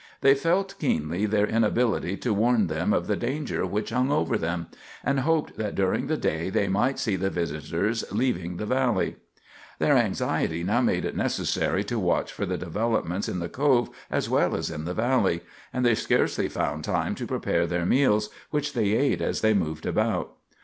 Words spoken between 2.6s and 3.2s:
them of the